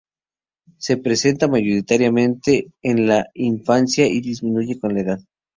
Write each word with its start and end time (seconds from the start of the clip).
Se 0.79 0.97
presenta 0.97 1.47
mayoritariamente 1.47 2.71
en 2.81 3.05
la 3.05 3.29
infancia 3.35 4.07
y 4.07 4.19
disminuye 4.19 4.79
con 4.79 4.95
la 4.95 5.01
edad. 5.01 5.19